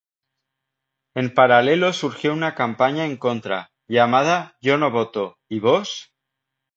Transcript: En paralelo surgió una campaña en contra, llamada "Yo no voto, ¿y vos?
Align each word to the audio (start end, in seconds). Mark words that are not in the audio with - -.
En 1.13 1.29
paralelo 1.31 1.93
surgió 1.93 2.33
una 2.33 2.55
campaña 2.55 3.05
en 3.05 3.17
contra, 3.17 3.69
llamada 3.87 4.57
"Yo 4.59 4.79
no 4.79 4.89
voto, 4.89 5.37
¿y 5.47 5.59
vos? 5.59 6.11